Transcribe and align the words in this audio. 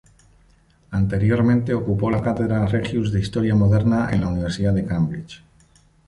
Anteriormente 0.89 1.75
ocupó 1.75 2.09
la 2.09 2.23
cátedra 2.23 2.65
Regius 2.65 3.11
de 3.11 3.19
historia 3.19 3.53
moderna 3.53 4.09
en 4.11 4.21
la 4.21 4.29
Universidad 4.29 4.73
de 4.73 4.83
Cambridge. 4.83 5.43